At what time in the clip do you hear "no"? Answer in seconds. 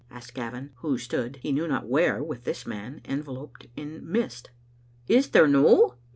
5.47-5.93